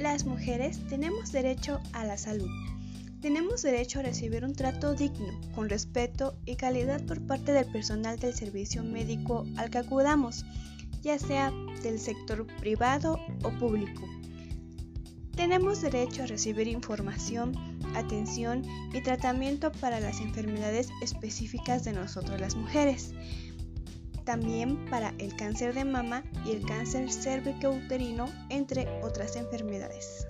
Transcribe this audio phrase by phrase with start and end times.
[0.00, 2.48] las mujeres tenemos derecho a la salud.
[3.20, 8.18] Tenemos derecho a recibir un trato digno, con respeto y calidad por parte del personal
[8.18, 10.46] del servicio médico al que acudamos,
[11.02, 11.52] ya sea
[11.82, 14.08] del sector privado o público.
[15.36, 17.54] Tenemos derecho a recibir información,
[17.94, 18.62] atención
[18.94, 23.12] y tratamiento para las enfermedades específicas de nosotros las mujeres.
[24.30, 30.28] También para el cáncer de mama y el cáncer cervicouterino, entre otras enfermedades.